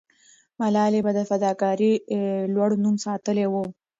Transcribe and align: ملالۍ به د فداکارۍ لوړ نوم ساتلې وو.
ملالۍ 0.59 0.99
به 1.05 1.11
د 1.17 1.19
فداکارۍ 1.29 1.93
لوړ 2.53 2.69
نوم 2.83 2.95
ساتلې 3.05 3.45
وو. 3.51 3.63